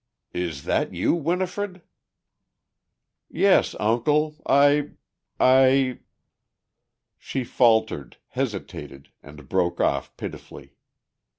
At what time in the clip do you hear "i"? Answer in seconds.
4.47-4.93, 5.39-5.99